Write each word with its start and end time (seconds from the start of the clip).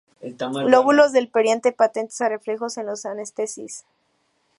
Lóbulos 0.71 1.11
del 1.11 1.27
perianto 1.29 1.71
patentes 1.73 2.21
a 2.21 2.27
reflejos 2.27 2.75
en 2.79 2.87
la 2.87 2.93
antesis. 3.03 3.85